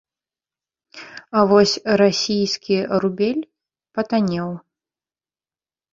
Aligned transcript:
А 1.41 1.43
вось 1.51 1.75
расійскі 2.01 2.75
рубель 3.03 3.47
патаннеў. 3.99 4.49